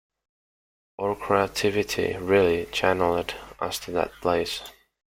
Our 0.97 1.15
creativity 1.15 2.15
really 2.17 2.65
channeled 2.71 3.35
us 3.59 3.77
to 3.81 3.91
that 3.91 4.11
place. 4.13 4.63